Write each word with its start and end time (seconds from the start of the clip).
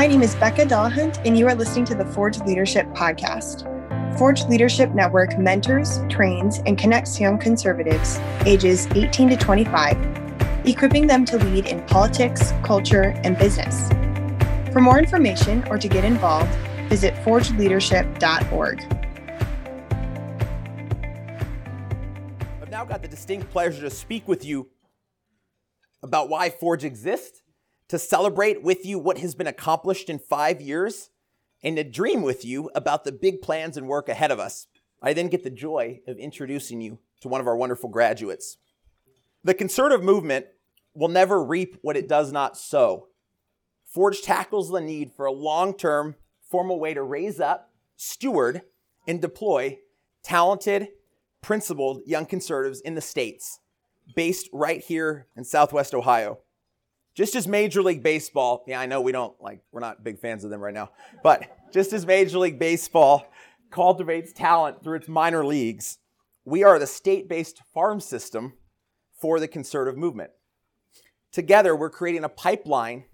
My 0.00 0.06
name 0.06 0.22
is 0.22 0.34
Becca 0.36 0.64
Dahlhunt, 0.64 1.20
and 1.26 1.38
you 1.38 1.46
are 1.46 1.54
listening 1.54 1.84
to 1.84 1.94
the 1.94 2.06
Forge 2.06 2.38
Leadership 2.38 2.86
Podcast. 2.94 3.68
Forge 4.16 4.44
Leadership 4.44 4.94
Network 4.94 5.38
mentors, 5.38 6.00
trains, 6.08 6.60
and 6.64 6.78
connects 6.78 7.20
young 7.20 7.36
conservatives 7.36 8.18
ages 8.46 8.86
18 8.94 9.28
to 9.28 9.36
25, 9.36 9.98
equipping 10.66 11.06
them 11.06 11.26
to 11.26 11.36
lead 11.36 11.66
in 11.66 11.82
politics, 11.82 12.54
culture, 12.64 13.12
and 13.24 13.36
business. 13.36 13.90
For 14.72 14.80
more 14.80 14.98
information 14.98 15.62
or 15.68 15.76
to 15.76 15.86
get 15.86 16.02
involved, 16.02 16.54
visit 16.88 17.12
forgeleadership.org. 17.16 18.80
I've 22.62 22.70
now 22.70 22.86
got 22.86 23.02
the 23.02 23.08
distinct 23.08 23.50
pleasure 23.50 23.82
to 23.82 23.90
speak 23.90 24.26
with 24.26 24.46
you 24.46 24.70
about 26.02 26.30
why 26.30 26.48
Forge 26.48 26.84
exists, 26.84 27.39
to 27.90 27.98
celebrate 27.98 28.62
with 28.62 28.86
you 28.86 29.00
what 29.00 29.18
has 29.18 29.34
been 29.34 29.48
accomplished 29.48 30.08
in 30.08 30.20
five 30.20 30.60
years, 30.60 31.10
and 31.60 31.76
to 31.76 31.82
dream 31.82 32.22
with 32.22 32.44
you 32.44 32.70
about 32.72 33.02
the 33.02 33.10
big 33.10 33.42
plans 33.42 33.76
and 33.76 33.88
work 33.88 34.08
ahead 34.08 34.30
of 34.30 34.38
us. 34.38 34.68
I 35.02 35.12
then 35.12 35.26
get 35.26 35.42
the 35.42 35.50
joy 35.50 35.98
of 36.06 36.16
introducing 36.16 36.80
you 36.80 37.00
to 37.20 37.26
one 37.26 37.40
of 37.40 37.48
our 37.48 37.56
wonderful 37.56 37.90
graduates. 37.90 38.58
The 39.42 39.54
conservative 39.54 40.04
movement 40.04 40.46
will 40.94 41.08
never 41.08 41.42
reap 41.42 41.78
what 41.82 41.96
it 41.96 42.06
does 42.06 42.30
not 42.30 42.56
sow. 42.56 43.08
Forge 43.84 44.22
tackles 44.22 44.70
the 44.70 44.80
need 44.80 45.10
for 45.10 45.26
a 45.26 45.32
long 45.32 45.76
term, 45.76 46.14
formal 46.48 46.78
way 46.78 46.94
to 46.94 47.02
raise 47.02 47.40
up, 47.40 47.72
steward, 47.96 48.62
and 49.08 49.20
deploy 49.20 49.78
talented, 50.22 50.90
principled 51.42 52.02
young 52.06 52.24
conservatives 52.24 52.80
in 52.82 52.94
the 52.94 53.00
States, 53.00 53.58
based 54.14 54.48
right 54.52 54.80
here 54.80 55.26
in 55.36 55.42
Southwest 55.42 55.92
Ohio. 55.92 56.38
Just 57.14 57.34
as 57.34 57.48
Major 57.48 57.82
League 57.82 58.02
Baseball, 58.02 58.64
yeah, 58.66 58.80
I 58.80 58.86
know 58.86 59.00
we 59.00 59.12
don't 59.12 59.34
like, 59.40 59.60
we're 59.72 59.80
not 59.80 60.04
big 60.04 60.20
fans 60.20 60.44
of 60.44 60.50
them 60.50 60.60
right 60.60 60.74
now, 60.74 60.90
but 61.22 61.44
just 61.72 61.92
as 61.92 62.06
Major 62.06 62.38
League 62.38 62.58
Baseball 62.58 63.26
cultivates 63.70 64.32
talent 64.32 64.82
through 64.82 64.96
its 64.96 65.08
minor 65.08 65.44
leagues, 65.44 65.98
we 66.44 66.62
are 66.62 66.78
the 66.78 66.86
state 66.86 67.28
based 67.28 67.60
farm 67.74 68.00
system 68.00 68.54
for 69.20 69.40
the 69.40 69.48
conservative 69.48 69.98
movement. 69.98 70.30
Together, 71.32 71.76
we're 71.76 71.90
creating 71.90 72.24
a 72.24 72.28
pipeline 72.28 73.04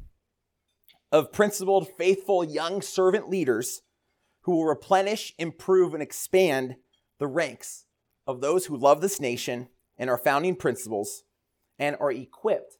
of 1.10 1.32
principled, 1.32 1.88
faithful 1.96 2.44
young 2.44 2.82
servant 2.82 3.28
leaders 3.28 3.82
who 4.42 4.52
will 4.56 4.64
replenish, 4.66 5.34
improve, 5.38 5.92
and 5.94 6.02
expand 6.02 6.76
the 7.18 7.26
ranks 7.26 7.86
of 8.26 8.40
those 8.40 8.66
who 8.66 8.76
love 8.76 9.00
this 9.00 9.20
nation 9.20 9.68
and 9.98 10.10
our 10.10 10.18
founding 10.18 10.54
principles 10.54 11.22
and 11.78 11.96
are 12.00 12.12
equipped 12.12 12.76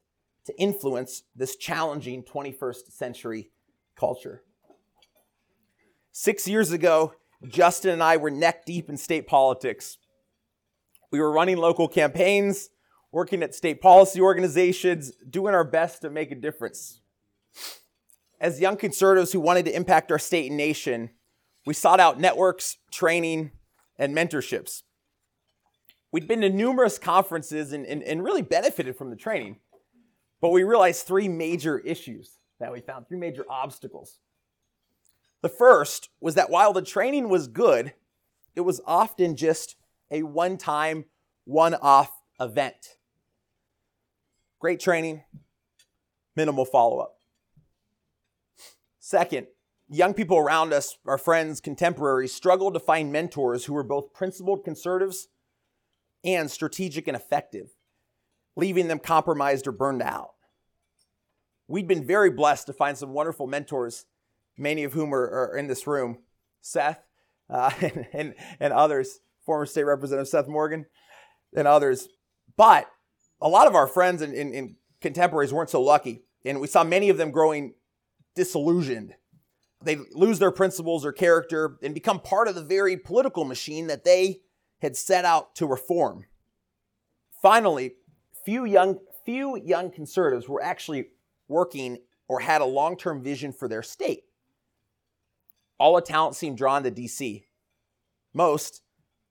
to 0.47 0.59
influence 0.61 1.23
this 1.35 1.57
challenging 1.57 2.23
21st 2.23 2.93
century 2.93 3.51
culture. 3.97 4.43
Six 6.13 6.49
years 6.49 6.73
ago, 6.73 7.13
Justin 7.47 7.91
and 7.91 8.03
I 8.03 8.17
were 8.17 8.31
neck 8.31 8.65
deep 8.65 8.89
in 8.89 8.97
state 8.97 9.27
politics. 9.27 9.99
We 11.11 11.21
were 11.21 11.31
running 11.31 11.59
local 11.59 11.89
campaigns, 11.89 12.71
working 13.13 13.43
at 13.43 13.55
state 13.55 13.81
policy 13.81 14.21
organizations, 14.21 15.13
doing 15.29 15.55
our 15.55 15.65
best 15.65 16.03
to 16.03 16.11
make 16.11 16.31
a 16.31 16.35
difference. 16.35 17.01
As 18.41 18.61
young 18.61 18.77
conservatives 18.77 19.33
who 19.33 19.41
wanted 19.41 19.65
to 19.67 19.77
impact 19.77 20.13
our 20.13 20.19
state 20.19 20.49
and 20.49 20.57
nation, 20.57 21.11
we 21.65 21.75
sought 21.75 22.01
out 22.01 22.21
networks, 22.21 22.77
training, 22.91 23.51
and 23.99 24.15
mentorships. 24.15 24.83
We'd 26.13 26.29
been 26.29 26.41
to 26.43 26.51
numerous 26.51 26.99
conferences 26.99 27.73
and, 27.73 27.85
and, 27.85 28.03
and 28.03 28.25
really 28.25 28.43
benefited 28.43 28.97
from 28.97 29.11
the 29.11 29.17
training, 29.17 29.59
but 30.47 30.53
we 30.53 30.63
realized 30.63 31.05
three 31.05 31.27
major 31.27 31.81
issues 31.81 32.39
that 32.61 32.71
we 32.71 32.79
found, 32.79 33.09
three 33.09 33.19
major 33.19 33.45
obstacles. 33.51 34.21
The 35.43 35.49
first 35.49 36.09
was 36.21 36.37
that 36.37 36.51
while 36.51 36.73
the 36.73 36.83
training 36.83 37.29
was 37.29 37.49
good, 37.49 37.95
it 38.55 38.61
was 38.61 38.81
often 38.87 39.35
just 39.35 39.75
a 40.09 40.23
one 40.23 40.57
time, 40.57 41.07
one 41.47 41.75
off 41.75 42.13
event. 42.39 42.97
Great 44.61 44.79
training, 44.79 45.25
minimal 46.37 46.65
follow 46.65 47.01
up. 47.01 47.19
Second, 49.01 49.49
young 49.89 50.15
people 50.15 50.39
around 50.39 50.73
us, 50.73 50.97
our 51.07 51.19
friends, 51.19 51.61
contemporaries, 51.61 52.33
struggled 52.33 52.75
to 52.75 52.79
find 52.79 53.11
mentors 53.11 53.65
who 53.65 53.73
were 53.75 53.83
both 53.83 54.13
principled 54.13 54.63
conservatives 54.63 55.27
and 56.23 56.49
strategic 56.49 57.09
and 57.09 57.17
effective, 57.17 57.71
leaving 58.55 58.87
them 58.87 59.01
compromised 59.01 59.67
or 59.67 59.73
burned 59.73 60.03
out. 60.03 60.35
We'd 61.69 61.89
been 61.89 62.07
very 62.07 62.31
blessed 62.31 62.67
to 62.67 62.73
find 62.73 62.97
some 62.97 63.13
wonderful 63.13 63.47
mentors, 63.47 64.07
many 64.57 64.85
of 64.85 64.93
whom 64.93 65.15
are, 65.15 65.51
are 65.51 65.57
in 65.57 65.67
this 65.67 65.87
room 65.87 66.19
Seth 66.61 67.03
uh, 67.51 67.71
and, 67.81 68.07
and, 68.13 68.35
and 68.61 68.73
others, 68.73 69.21
former 69.45 69.67
state 69.67 69.85
representative 69.85 70.29
Seth 70.29 70.49
Morgan, 70.49 70.87
and 71.55 71.67
others. 71.67 72.09
But 72.57 72.89
a 73.41 73.49
lot 73.49 73.67
of 73.67 73.75
our 73.75 73.87
friends 73.87 74.23
and, 74.23 74.35
and, 74.35 74.55
and 74.55 74.75
contemporaries 75.01 75.53
weren't 75.53 75.71
so 75.71 75.83
lucky, 75.83 76.23
and 76.45 76.61
we 76.61 76.67
saw 76.67 76.85
many 76.85 77.09
of 77.09 77.17
them 77.17 77.31
growing 77.31 77.75
disillusioned. 78.35 79.15
They 79.83 79.99
lose 80.13 80.39
their 80.39 80.51
principles 80.51 81.05
or 81.05 81.13
character 81.13 81.77
and 81.83 81.95
become 81.95 82.21
part 82.21 82.49
of 82.49 82.55
the 82.55 82.65
very 82.65 82.97
political 82.97 83.45
machine 83.45 83.89
that 83.89 84.05
they 84.05 84.41
had 84.81 84.97
set 84.97 85.25
out 85.25 85.55
to 85.57 85.67
reform. 85.67 86.25
Finally, 87.43 87.95
few 88.45 88.65
young, 88.65 88.99
few 89.25 89.57
young 89.57 89.91
conservatives 89.91 90.49
were 90.49 90.63
actually 90.63 91.09
working 91.49 91.99
or 92.29 92.41
had 92.41 92.61
a 92.61 92.67
long 92.67 92.97
term 92.97 93.23
vision 93.23 93.53
for 93.53 93.69
their 93.69 93.83
state. 93.83 94.25
All 95.79 95.95
the 95.95 96.03
talent 96.03 96.37
seemed 96.37 96.57
drawn 96.57 96.83
to 96.85 96.91
DC. 96.91 97.45
Most 98.33 98.83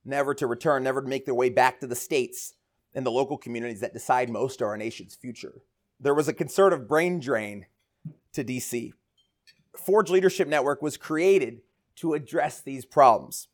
never 0.03 0.33
to 0.35 0.47
return, 0.47 0.83
never 0.83 1.01
to 1.01 1.07
make 1.07 1.25
their 1.25 1.33
way 1.33 1.49
back 1.49 1.79
to 1.79 1.87
the 1.87 1.95
states 1.95 2.53
and 2.93 3.05
the 3.05 3.11
local 3.11 3.37
communities 3.37 3.81
that 3.81 3.93
decide 3.93 4.29
most 4.29 4.61
of 4.61 4.67
our 4.67 4.77
nation's 4.77 5.15
future. 5.15 5.61
There 5.99 6.13
was 6.13 6.27
a 6.27 6.33
conservative 6.33 6.87
brain 6.87 7.19
drain 7.19 7.65
to 8.33 8.43
DC. 8.43 8.91
Forge 9.75 10.09
Leadership 10.09 10.47
Network 10.47 10.81
was 10.81 10.97
created 10.97 11.61
to 11.97 12.13
address 12.13 12.61
these 12.61 12.85
problems. 12.85 13.47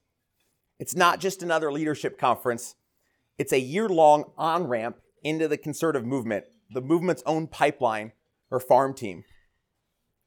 It's 0.79 0.95
not 0.95 1.19
just 1.19 1.43
another 1.43 1.72
leadership 1.72 2.17
conference, 2.17 2.75
it's 3.38 3.53
a 3.53 3.59
year 3.59 3.88
long 3.88 4.25
on 4.38 4.67
ramp 4.67 4.99
into 5.23 5.47
the 5.47 5.57
conservative 5.57 6.05
movement, 6.05 6.45
the 6.72 6.81
movement's 6.81 7.23
own 7.25 7.47
pipeline 7.47 8.11
or 8.51 8.59
farm 8.59 8.94
team. 8.94 9.23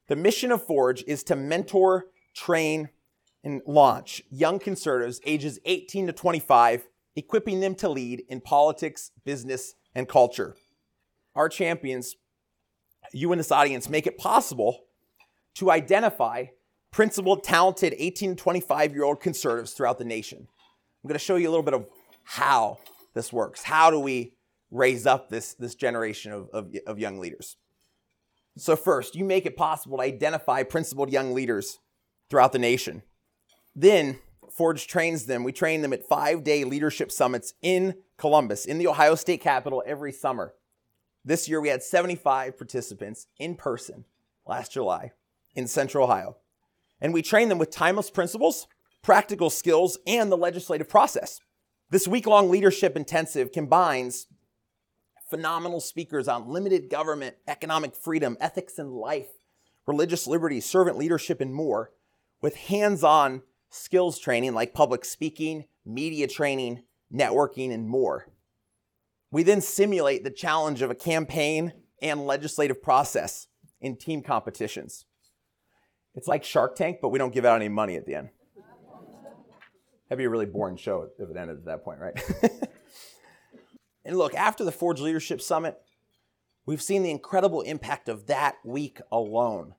The 0.07 0.15
mission 0.15 0.51
of 0.51 0.65
Forge 0.65 1.03
is 1.07 1.23
to 1.23 1.35
mentor, 1.35 2.07
train, 2.35 2.89
and 3.43 3.61
launch 3.65 4.23
young 4.29 4.59
conservatives 4.59 5.21
ages 5.25 5.59
18 5.65 6.07
to 6.07 6.13
25, 6.13 6.87
equipping 7.15 7.59
them 7.59 7.75
to 7.75 7.87
lead 7.87 8.23
in 8.27 8.41
politics, 8.41 9.11
business, 9.23 9.75
and 9.93 10.09
culture. 10.09 10.55
Our 11.35 11.47
champions, 11.47 12.15
you 13.13 13.31
in 13.31 13.37
this 13.37 13.51
audience, 13.51 13.87
make 13.87 14.07
it 14.07 14.17
possible 14.17 14.85
to 15.55 15.71
identify 15.71 16.45
principled, 16.91 17.43
talented 17.43 17.93
18 17.97 18.31
to 18.31 18.35
25 18.35 18.93
year 18.93 19.03
old 19.03 19.19
conservatives 19.19 19.73
throughout 19.73 19.97
the 19.97 20.05
nation. 20.05 20.47
I'm 21.03 21.07
going 21.07 21.13
to 21.13 21.19
show 21.19 21.35
you 21.35 21.47
a 21.47 21.51
little 21.51 21.63
bit 21.63 21.73
of 21.73 21.85
how 22.23 22.79
this 23.13 23.31
works. 23.31 23.63
How 23.63 23.91
do 23.91 23.99
we 23.99 24.33
raise 24.71 25.05
up 25.05 25.29
this, 25.29 25.53
this 25.53 25.75
generation 25.75 26.31
of, 26.31 26.49
of, 26.51 26.73
of 26.87 26.97
young 26.97 27.19
leaders? 27.19 27.57
So, 28.57 28.75
first, 28.75 29.15
you 29.15 29.25
make 29.25 29.45
it 29.45 29.57
possible 29.57 29.97
to 29.97 30.03
identify 30.03 30.63
principled 30.63 31.11
young 31.11 31.33
leaders 31.33 31.79
throughout 32.29 32.53
the 32.53 32.59
nation. 32.59 33.03
Then, 33.75 34.19
Forge 34.55 34.87
trains 34.87 35.25
them. 35.25 35.43
We 35.43 35.51
train 35.51 35.81
them 35.81 35.91
at 35.91 36.07
five 36.07 36.43
day 36.43 36.63
leadership 36.63 37.11
summits 37.11 37.53
in 37.61 37.95
Columbus, 38.17 38.65
in 38.65 38.77
the 38.77 38.87
Ohio 38.87 39.15
State 39.15 39.41
Capitol, 39.41 39.83
every 39.85 40.13
summer. 40.13 40.53
This 41.25 41.49
year, 41.49 41.59
we 41.59 41.69
had 41.69 41.83
75 41.83 42.57
participants 42.57 43.27
in 43.37 43.55
person 43.55 44.05
last 44.45 44.71
July 44.71 45.11
in 45.55 45.67
Central 45.67 46.05
Ohio. 46.05 46.37
And 47.01 47.13
we 47.13 47.21
train 47.21 47.49
them 47.49 47.57
with 47.57 47.71
timeless 47.71 48.09
principles, 48.09 48.67
practical 49.01 49.49
skills, 49.49 49.97
and 50.07 50.31
the 50.31 50.37
legislative 50.37 50.87
process. 50.87 51.41
This 51.89 52.07
week 52.07 52.25
long 52.25 52.49
leadership 52.49 52.95
intensive 52.95 53.51
combines 53.51 54.27
phenomenal 55.29 55.79
speakers 55.79 56.27
on 56.27 56.47
limited 56.47 56.89
government, 56.89 57.35
economic 57.47 57.95
freedom, 57.95 58.37
ethics 58.39 58.77
and 58.77 58.93
life, 58.93 59.27
religious 59.87 60.27
liberty, 60.27 60.59
servant 60.61 60.97
leadership, 60.97 61.41
and 61.41 61.53
more, 61.53 61.91
with 62.41 62.55
hands 62.55 63.03
on 63.03 63.41
skills 63.69 64.19
training 64.19 64.53
like 64.53 64.73
public 64.73 65.03
speaking, 65.05 65.65
media 65.85 66.27
training, 66.27 66.83
networking, 67.13 67.73
and 67.73 67.87
more. 67.87 68.27
We 69.31 69.43
then 69.43 69.61
simulate 69.61 70.23
the 70.23 70.31
challenge 70.31 70.81
of 70.81 70.91
a 70.91 70.95
campaign 70.95 71.73
and 72.01 72.25
legislative 72.25 72.81
process 72.81 73.47
in 73.81 73.97
team 73.97 74.21
competitions. 74.21 75.05
It's 76.13 76.27
like 76.27 76.43
Shark 76.43 76.75
Tank, 76.75 76.99
but 77.01 77.09
we 77.09 77.19
don't 77.19 77.33
give 77.33 77.45
out 77.45 77.57
any 77.57 77.69
money 77.69 77.95
at 77.95 78.05
the 78.05 78.15
end. 78.15 78.29
That'd 80.07 80.19
be 80.19 80.25
a 80.25 80.29
really 80.29 80.45
boring 80.45 80.77
show 80.77 81.09
if 81.17 81.29
it 81.29 81.35
ended 81.35 81.57
at 81.57 81.65
that 81.65 81.83
point, 81.83 81.99
right? 81.99 82.21
and 84.05 84.17
look, 84.17 84.35
after 84.35 84.63
the 84.63 84.71
Forge 84.71 85.01
Leadership 85.01 85.41
Summit, 85.41 85.81
we've 86.65 86.81
seen 86.81 87.01
the 87.01 87.11
incredible 87.11 87.61
impact 87.61 88.07
of 88.07 88.27
that 88.27 88.57
week 88.63 88.99
alone. 89.11 89.73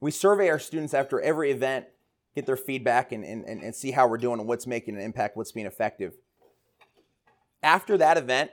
We 0.00 0.12
survey 0.12 0.48
our 0.48 0.58
students 0.58 0.94
after 0.94 1.20
every 1.20 1.50
event, 1.50 1.86
get 2.34 2.46
their 2.46 2.56
feedback, 2.56 3.12
and, 3.12 3.24
and, 3.24 3.44
and 3.44 3.74
see 3.74 3.90
how 3.90 4.06
we're 4.06 4.18
doing 4.18 4.38
and 4.38 4.48
what's 4.48 4.66
making 4.66 4.94
an 4.94 5.00
impact, 5.00 5.36
what's 5.36 5.52
being 5.52 5.66
effective. 5.66 6.14
After 7.62 7.98
that 7.98 8.16
event, 8.16 8.50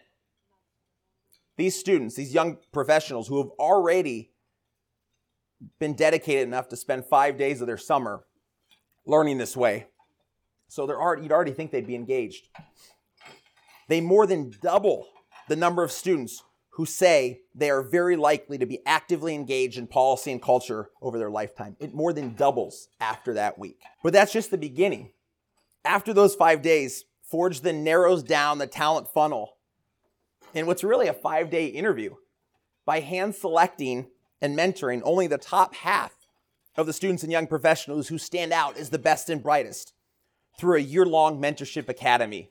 these 1.55 1.77
students, 1.77 2.15
these 2.15 2.33
young 2.33 2.57
professionals 2.71 3.27
who 3.27 3.37
have 3.37 3.51
already 3.59 4.31
been 5.79 5.93
dedicated 5.93 6.47
enough 6.47 6.69
to 6.69 6.75
spend 6.75 7.05
five 7.05 7.37
days 7.37 7.61
of 7.61 7.67
their 7.67 7.77
summer 7.77 8.25
learning 9.05 9.37
this 9.37 9.55
way, 9.55 9.87
so 10.67 10.87
they're 10.87 10.99
already, 10.99 11.23
you'd 11.23 11.31
already 11.31 11.51
think 11.51 11.69
they'd 11.69 11.85
be 11.85 11.93
engaged. 11.93 12.47
They 13.93 14.01
more 14.01 14.25
than 14.25 14.51
double 14.59 15.07
the 15.47 15.55
number 15.55 15.83
of 15.83 15.91
students 15.91 16.41
who 16.71 16.83
say 16.83 17.41
they 17.53 17.69
are 17.69 17.83
very 17.83 18.15
likely 18.15 18.57
to 18.57 18.65
be 18.65 18.79
actively 18.87 19.35
engaged 19.35 19.77
in 19.77 19.85
policy 19.85 20.31
and 20.31 20.41
culture 20.41 20.89
over 20.99 21.19
their 21.19 21.29
lifetime. 21.29 21.77
It 21.79 21.93
more 21.93 22.11
than 22.11 22.33
doubles 22.33 22.87
after 22.99 23.35
that 23.35 23.59
week. 23.59 23.77
But 24.01 24.11
that's 24.11 24.33
just 24.33 24.49
the 24.49 24.57
beginning. 24.57 25.11
After 25.85 26.11
those 26.11 26.33
five 26.33 26.63
days, 26.63 27.05
Forge 27.21 27.61
then 27.61 27.83
narrows 27.83 28.23
down 28.23 28.57
the 28.57 28.65
talent 28.65 29.09
funnel 29.13 29.57
in 30.55 30.65
what's 30.65 30.83
really 30.83 31.07
a 31.07 31.13
five 31.13 31.51
day 31.51 31.67
interview 31.67 32.15
by 32.87 32.99
hand 32.99 33.35
selecting 33.35 34.07
and 34.41 34.57
mentoring 34.57 35.03
only 35.03 35.27
the 35.27 35.37
top 35.37 35.75
half 35.75 36.15
of 36.75 36.87
the 36.87 36.93
students 36.93 37.21
and 37.21 37.31
young 37.31 37.45
professionals 37.45 38.07
who 38.07 38.17
stand 38.17 38.53
out 38.53 38.75
as 38.75 38.89
the 38.89 38.97
best 38.97 39.29
and 39.29 39.43
brightest 39.43 39.93
through 40.57 40.77
a 40.77 40.81
year 40.81 41.05
long 41.05 41.39
mentorship 41.39 41.87
academy. 41.87 42.49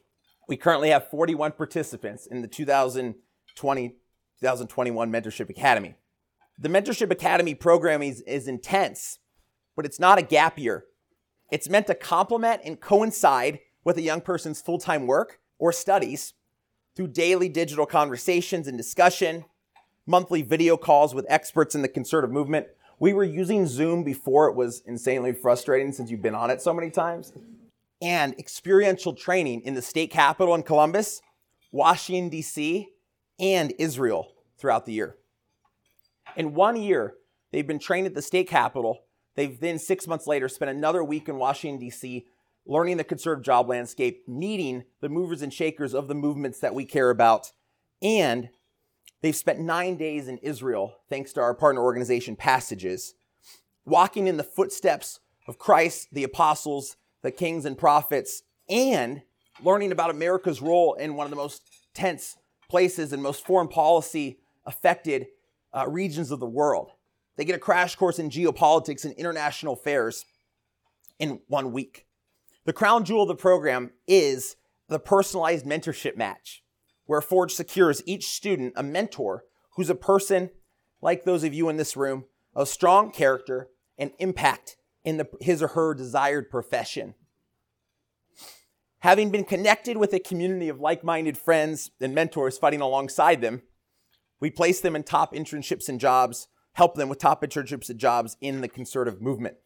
We 0.48 0.56
currently 0.56 0.90
have 0.90 1.08
41 1.08 1.52
participants 1.52 2.26
in 2.26 2.42
the 2.42 2.48
2020 2.48 3.96
2021 4.42 5.12
Mentorship 5.12 5.48
Academy. 5.48 5.94
The 6.58 6.68
Mentorship 6.68 7.10
Academy 7.12 7.54
program 7.54 8.02
is, 8.02 8.20
is 8.22 8.48
intense, 8.48 9.20
but 9.76 9.86
it's 9.86 10.00
not 10.00 10.18
a 10.18 10.22
gap 10.22 10.58
year. 10.58 10.84
It's 11.52 11.68
meant 11.68 11.86
to 11.86 11.94
complement 11.94 12.62
and 12.64 12.80
coincide 12.80 13.60
with 13.84 13.96
a 13.98 14.02
young 14.02 14.20
person's 14.20 14.60
full 14.60 14.78
time 14.78 15.06
work 15.06 15.38
or 15.58 15.72
studies 15.72 16.34
through 16.96 17.08
daily 17.08 17.48
digital 17.48 17.86
conversations 17.86 18.66
and 18.66 18.76
discussion, 18.76 19.44
monthly 20.06 20.42
video 20.42 20.76
calls 20.76 21.14
with 21.14 21.24
experts 21.28 21.74
in 21.74 21.82
the 21.82 21.88
conservative 21.88 22.32
movement. 22.32 22.66
We 22.98 23.12
were 23.12 23.24
using 23.24 23.66
Zoom 23.66 24.02
before 24.02 24.48
it 24.48 24.56
was 24.56 24.82
insanely 24.86 25.32
frustrating 25.32 25.92
since 25.92 26.10
you've 26.10 26.22
been 26.22 26.34
on 26.34 26.50
it 26.50 26.60
so 26.60 26.74
many 26.74 26.90
times 26.90 27.32
and 28.02 28.34
experiential 28.38 29.14
training 29.14 29.62
in 29.62 29.74
the 29.74 29.80
state 29.80 30.10
capital 30.10 30.54
in 30.54 30.64
Columbus, 30.64 31.22
Washington, 31.70 32.28
D.C., 32.28 32.88
and 33.38 33.72
Israel 33.78 34.32
throughout 34.58 34.84
the 34.84 34.92
year. 34.92 35.16
In 36.36 36.52
one 36.52 36.76
year, 36.76 37.14
they've 37.52 37.66
been 37.66 37.78
trained 37.78 38.06
at 38.06 38.14
the 38.14 38.20
state 38.20 38.48
capital. 38.48 39.04
They've 39.36 39.58
then, 39.58 39.78
six 39.78 40.06
months 40.06 40.26
later, 40.26 40.48
spent 40.48 40.70
another 40.70 41.02
week 41.02 41.28
in 41.28 41.36
Washington, 41.36 41.80
D.C., 41.80 42.26
learning 42.66 42.96
the 42.96 43.04
conservative 43.04 43.44
job 43.44 43.68
landscape, 43.68 44.28
meeting 44.28 44.84
the 45.00 45.08
movers 45.08 45.42
and 45.42 45.52
shakers 45.52 45.94
of 45.94 46.08
the 46.08 46.14
movements 46.14 46.60
that 46.60 46.74
we 46.74 46.84
care 46.84 47.10
about, 47.10 47.52
and 48.00 48.48
they've 49.20 49.36
spent 49.36 49.60
nine 49.60 49.96
days 49.96 50.28
in 50.28 50.38
Israel, 50.38 50.96
thanks 51.08 51.32
to 51.32 51.40
our 51.40 51.54
partner 51.54 51.82
organization, 51.82 52.36
Passages, 52.36 53.14
walking 53.84 54.26
in 54.26 54.36
the 54.36 54.44
footsteps 54.44 55.20
of 55.48 55.58
Christ, 55.58 56.08
the 56.12 56.24
apostles, 56.24 56.96
the 57.22 57.30
kings 57.30 57.64
and 57.64 57.78
prophets, 57.78 58.42
and 58.68 59.22
learning 59.62 59.92
about 59.92 60.10
America's 60.10 60.60
role 60.60 60.94
in 60.94 61.14
one 61.14 61.24
of 61.26 61.30
the 61.30 61.36
most 61.36 61.62
tense 61.94 62.36
places 62.68 63.12
and 63.12 63.22
most 63.22 63.44
foreign 63.44 63.68
policy 63.68 64.38
affected 64.64 65.26
uh, 65.72 65.86
regions 65.88 66.30
of 66.30 66.40
the 66.40 66.46
world. 66.46 66.90
They 67.36 67.44
get 67.44 67.56
a 67.56 67.60
crash 67.60 67.96
course 67.96 68.18
in 68.18 68.30
geopolitics 68.30 69.04
and 69.04 69.14
international 69.14 69.74
affairs 69.74 70.24
in 71.18 71.40
one 71.48 71.72
week. 71.72 72.06
The 72.64 72.72
crown 72.72 73.04
jewel 73.04 73.22
of 73.22 73.28
the 73.28 73.34
program 73.34 73.90
is 74.06 74.56
the 74.88 74.98
personalized 74.98 75.64
mentorship 75.64 76.16
match, 76.16 76.62
where 77.06 77.20
Forge 77.20 77.52
secures 77.52 78.02
each 78.06 78.28
student 78.28 78.74
a 78.76 78.82
mentor 78.82 79.44
who's 79.76 79.90
a 79.90 79.94
person 79.94 80.50
like 81.00 81.24
those 81.24 81.44
of 81.44 81.54
you 81.54 81.68
in 81.68 81.76
this 81.76 81.96
room 81.96 82.24
of 82.54 82.68
strong 82.68 83.10
character 83.10 83.68
and 83.98 84.12
impact 84.18 84.76
in 85.04 85.16
the, 85.16 85.28
his 85.40 85.62
or 85.62 85.68
her 85.68 85.94
desired 85.94 86.50
profession. 86.50 87.14
Having 89.00 89.30
been 89.30 89.44
connected 89.44 89.96
with 89.96 90.12
a 90.12 90.20
community 90.20 90.68
of 90.68 90.80
like 90.80 91.02
minded 91.02 91.36
friends 91.36 91.90
and 92.00 92.14
mentors 92.14 92.56
fighting 92.56 92.80
alongside 92.80 93.40
them, 93.40 93.62
we 94.40 94.50
place 94.50 94.80
them 94.80 94.94
in 94.94 95.02
top 95.02 95.34
internships 95.34 95.88
and 95.88 95.98
jobs, 95.98 96.48
help 96.74 96.94
them 96.94 97.08
with 97.08 97.18
top 97.18 97.42
internships 97.42 97.90
and 97.90 97.98
jobs 97.98 98.36
in 98.40 98.60
the 98.60 98.68
conservative 98.68 99.20
movement. 99.20 99.56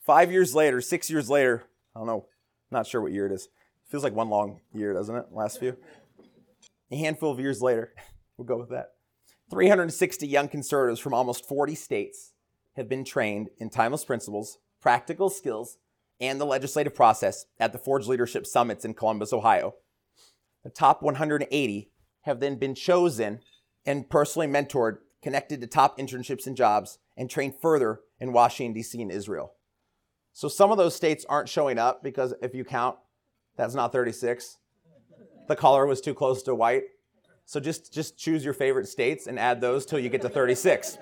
Five 0.00 0.32
years 0.32 0.54
later, 0.54 0.80
six 0.80 1.10
years 1.10 1.28
later, 1.28 1.64
I 1.94 2.00
don't 2.00 2.06
know, 2.06 2.26
not 2.70 2.86
sure 2.86 3.02
what 3.02 3.12
year 3.12 3.26
it 3.26 3.32
is. 3.32 3.48
Feels 3.88 4.04
like 4.04 4.14
one 4.14 4.30
long 4.30 4.60
year, 4.72 4.94
doesn't 4.94 5.14
it? 5.14 5.26
Last 5.30 5.60
few. 5.60 5.76
A 6.90 6.96
handful 6.96 7.30
of 7.30 7.38
years 7.38 7.60
later, 7.60 7.92
we'll 8.36 8.46
go 8.46 8.56
with 8.56 8.70
that. 8.70 8.92
360 9.50 10.26
young 10.26 10.48
conservatives 10.48 11.00
from 11.00 11.12
almost 11.12 11.46
40 11.46 11.74
states 11.74 12.29
have 12.80 12.88
been 12.88 13.04
trained 13.04 13.50
in 13.58 13.68
timeless 13.68 14.06
principles, 14.06 14.58
practical 14.80 15.28
skills, 15.28 15.76
and 16.18 16.40
the 16.40 16.46
legislative 16.46 16.94
process 16.94 17.44
at 17.58 17.72
the 17.72 17.78
Forge 17.78 18.06
Leadership 18.06 18.46
Summits 18.46 18.84
in 18.84 18.94
Columbus, 18.94 19.34
Ohio. 19.34 19.74
The 20.64 20.70
top 20.70 21.02
180 21.02 21.90
have 22.22 22.40
then 22.40 22.56
been 22.56 22.74
chosen 22.74 23.40
and 23.84 24.08
personally 24.08 24.46
mentored, 24.46 24.98
connected 25.22 25.60
to 25.60 25.66
top 25.66 25.98
internships 25.98 26.46
and 26.46 26.56
jobs, 26.56 26.98
and 27.16 27.28
trained 27.28 27.54
further 27.60 28.00
in 28.18 28.32
Washington, 28.32 28.72
D.C. 28.72 29.00
and 29.00 29.12
Israel. 29.12 29.52
So 30.32 30.48
some 30.48 30.70
of 30.70 30.78
those 30.78 30.94
states 30.94 31.26
aren't 31.28 31.48
showing 31.48 31.78
up 31.78 32.02
because 32.02 32.32
if 32.40 32.54
you 32.54 32.64
count, 32.64 32.96
that's 33.56 33.74
not 33.74 33.92
36. 33.92 34.56
The 35.48 35.56
color 35.56 35.84
was 35.84 36.00
too 36.00 36.14
close 36.14 36.42
to 36.44 36.54
white. 36.54 36.84
So 37.44 37.60
just, 37.60 37.92
just 37.92 38.16
choose 38.16 38.42
your 38.42 38.54
favorite 38.54 38.88
states 38.88 39.26
and 39.26 39.38
add 39.38 39.60
those 39.60 39.84
till 39.84 39.98
you 39.98 40.08
get 40.08 40.22
to 40.22 40.28
36. 40.30 40.96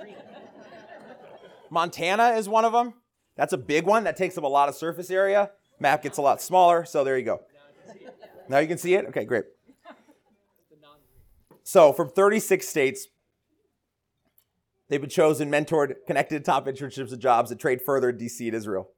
Montana 1.70 2.30
is 2.30 2.48
one 2.48 2.64
of 2.64 2.72
them. 2.72 2.94
That's 3.36 3.52
a 3.52 3.58
big 3.58 3.86
one. 3.86 4.04
That 4.04 4.16
takes 4.16 4.36
up 4.36 4.44
a 4.44 4.48
lot 4.48 4.68
of 4.68 4.74
surface 4.74 5.10
area. 5.10 5.50
Map 5.80 6.02
gets 6.02 6.18
a 6.18 6.22
lot 6.22 6.42
smaller, 6.42 6.84
so 6.84 7.04
there 7.04 7.16
you 7.16 7.24
go. 7.24 7.40
Now 8.48 8.58
you 8.58 8.66
can 8.66 8.78
see 8.78 8.94
it? 8.94 9.06
Okay, 9.06 9.24
great. 9.24 9.44
So 11.62 11.92
from 11.92 12.08
36 12.08 12.66
states, 12.66 13.08
they've 14.88 15.00
been 15.00 15.10
chosen, 15.10 15.50
mentored, 15.50 15.94
connected 16.06 16.38
to 16.38 16.44
top 16.44 16.66
internships 16.66 17.12
and 17.12 17.20
jobs 17.20 17.50
that 17.50 17.60
trade 17.60 17.82
further 17.82 18.12
DC 18.12 18.46
and 18.46 18.54
Israel. 18.54 18.90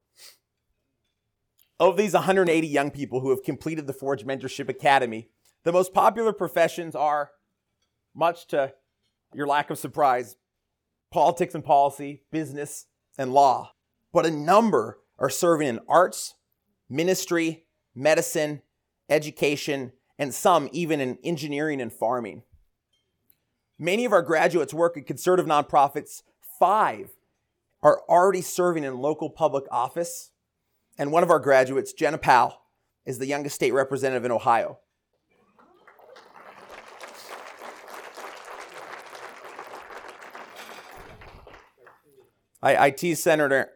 Of 1.80 1.96
these 1.96 2.12
180 2.12 2.66
young 2.66 2.90
people 2.90 3.20
who 3.20 3.30
have 3.30 3.42
completed 3.42 3.86
the 3.86 3.92
Forge 3.92 4.24
Mentorship 4.24 4.68
Academy, 4.68 5.30
the 5.64 5.72
most 5.72 5.92
popular 5.92 6.32
professions 6.32 6.94
are, 6.94 7.30
much 8.14 8.46
to 8.48 8.72
your 9.34 9.46
lack 9.46 9.70
of 9.70 9.78
surprise, 9.78 10.36
politics 11.10 11.54
and 11.54 11.64
policy, 11.64 12.22
business, 12.30 12.86
and 13.18 13.32
law. 13.32 13.72
But 14.12 14.26
a 14.26 14.30
number 14.30 14.98
are 15.18 15.30
serving 15.30 15.68
in 15.68 15.80
arts, 15.88 16.34
ministry, 16.88 17.64
medicine, 17.94 18.62
education, 19.08 19.92
and 20.18 20.34
some 20.34 20.68
even 20.72 21.00
in 21.00 21.18
engineering 21.24 21.80
and 21.80 21.92
farming. 21.92 22.42
Many 23.78 24.04
of 24.04 24.12
our 24.12 24.22
graduates 24.22 24.74
work 24.74 24.96
in 24.96 25.04
conservative 25.04 25.46
nonprofits. 25.46 26.22
Five 26.58 27.10
are 27.82 28.02
already 28.08 28.42
serving 28.42 28.84
in 28.84 28.98
local 28.98 29.30
public 29.30 29.64
office 29.70 30.30
and 31.00 31.12
one 31.12 31.22
of 31.22 31.30
our 31.30 31.38
graduates, 31.38 31.94
Jenna 31.94 32.18
Powell, 32.18 32.60
is 33.06 33.18
the 33.18 33.26
youngest 33.26 33.54
state 33.54 33.72
representative 33.72 34.26
in 34.26 34.30
Ohio. 34.30 34.80
I, 42.62 42.86
I 42.86 42.90
teased 42.90 43.22
Senator, 43.22 43.70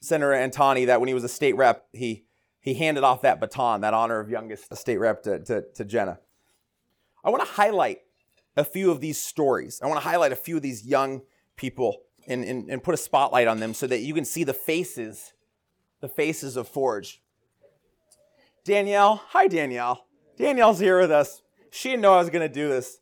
Senator 0.00 0.32
Antani 0.32 0.86
that 0.86 1.00
when 1.00 1.08
he 1.08 1.14
was 1.14 1.24
a 1.24 1.28
state 1.28 1.56
rep, 1.56 1.86
he, 1.92 2.24
he 2.60 2.74
handed 2.74 3.04
off 3.04 3.22
that 3.22 3.40
baton, 3.40 3.80
that 3.80 3.94
honor 3.94 4.20
of 4.20 4.30
youngest 4.30 4.74
state 4.76 4.98
rep 4.98 5.22
to, 5.24 5.38
to, 5.44 5.64
to 5.74 5.84
Jenna. 5.84 6.20
I 7.24 7.30
want 7.30 7.42
to 7.42 7.50
highlight 7.50 8.00
a 8.56 8.64
few 8.64 8.90
of 8.90 9.00
these 9.00 9.20
stories. 9.20 9.80
I 9.82 9.86
want 9.86 10.00
to 10.00 10.08
highlight 10.08 10.32
a 10.32 10.36
few 10.36 10.56
of 10.56 10.62
these 10.62 10.84
young 10.84 11.22
people 11.56 12.02
and, 12.26 12.44
and, 12.44 12.68
and 12.68 12.82
put 12.82 12.94
a 12.94 12.98
spotlight 12.98 13.48
on 13.48 13.60
them 13.60 13.74
so 13.74 13.86
that 13.86 14.00
you 14.00 14.14
can 14.14 14.24
see 14.24 14.44
the 14.44 14.54
faces 14.54 15.32
the 16.00 16.08
faces 16.08 16.56
of 16.56 16.68
Forge. 16.68 17.22
Danielle, 18.64 19.22
hi 19.28 19.48
Danielle. 19.48 20.06
Danielle's 20.36 20.78
here 20.78 21.00
with 21.00 21.10
us. 21.10 21.42
She 21.70 21.90
didn't 21.90 22.02
know 22.02 22.14
I 22.14 22.18
was 22.18 22.30
going 22.30 22.46
to 22.46 22.52
do 22.52 22.68
this. 22.68 22.98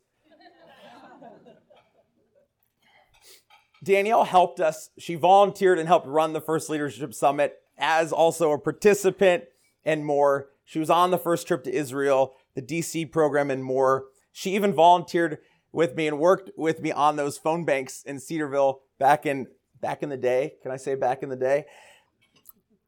Danielle 3.87 4.25
helped 4.25 4.59
us. 4.59 4.89
She 4.97 5.15
volunteered 5.15 5.79
and 5.79 5.87
helped 5.87 6.07
run 6.07 6.33
the 6.33 6.41
first 6.41 6.69
leadership 6.69 7.13
summit 7.13 7.59
as 7.77 8.11
also 8.11 8.51
a 8.51 8.59
participant 8.59 9.45
and 9.85 10.05
more. 10.05 10.49
She 10.65 10.77
was 10.77 10.89
on 10.89 11.09
the 11.09 11.17
first 11.17 11.47
trip 11.47 11.63
to 11.63 11.73
Israel, 11.73 12.35
the 12.53 12.61
DC 12.61 13.09
program, 13.09 13.49
and 13.49 13.63
more. 13.63 14.07
She 14.33 14.53
even 14.55 14.73
volunteered 14.73 15.37
with 15.71 15.95
me 15.95 16.05
and 16.05 16.19
worked 16.19 16.51
with 16.57 16.81
me 16.81 16.91
on 16.91 17.15
those 17.15 17.37
phone 17.37 17.63
banks 17.63 18.03
in 18.03 18.19
Cedarville 18.19 18.81
back 18.99 19.25
in 19.25 19.47
back 19.79 20.03
in 20.03 20.09
the 20.09 20.17
day. 20.17 20.55
Can 20.61 20.71
I 20.71 20.77
say 20.77 20.95
back 20.95 21.23
in 21.23 21.29
the 21.29 21.37
day? 21.37 21.65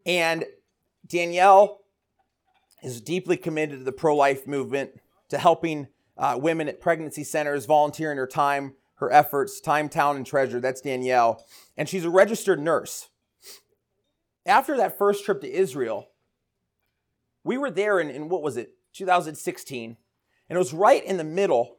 And 0.06 0.44
Danielle 1.08 1.80
is 2.84 3.00
deeply 3.00 3.38
committed 3.38 3.80
to 3.80 3.86
the 3.86 3.94
pro 3.94 4.18
life 4.18 4.46
movement, 4.46 4.92
to 5.30 5.38
helping 5.38 5.88
uh, 6.18 6.38
women 6.38 6.68
at 6.68 6.82
pregnancy 6.82 7.24
centers, 7.24 7.66
volunteering 7.66 8.18
her 8.18 8.28
time, 8.28 8.74
her 9.00 9.12
efforts, 9.12 9.60
time, 9.60 9.90
talent, 9.90 10.18
and 10.18 10.26
treasure. 10.26 10.60
That's 10.60 10.82
Danielle. 10.82 11.46
And 11.78 11.88
she's 11.88 12.06
a 12.06 12.10
registered 12.10 12.60
nurse. 12.60 13.10
After 14.46 14.78
that 14.78 14.98
first 14.98 15.26
trip 15.26 15.42
to 15.42 15.52
Israel, 15.52 16.10
we 17.44 17.58
were 17.58 17.72
there 17.72 18.00
in, 18.00 18.10
in 18.10 18.30
what 18.30 18.42
was 18.42 18.58
it, 18.58 18.74
2016. 18.94 19.98
And 20.50 20.56
it 20.56 20.60
was 20.60 20.74
right 20.74 21.04
in 21.04 21.18
the 21.18 21.24
middle 21.24 21.78